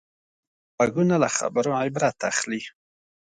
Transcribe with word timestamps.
غوږونه 0.77 1.15
له 1.23 1.29
خبرو 1.37 1.71
عبرت 1.81 2.17
اخلي 2.31 2.61